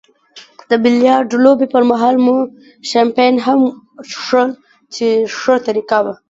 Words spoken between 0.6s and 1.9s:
د بیلیارډ لوبې